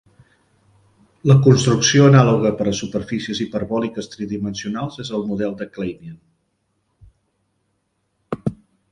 [1.31, 8.57] La construcció anàloga per a superfícies hiperbòliques tridimensionals es el model de Kleinian.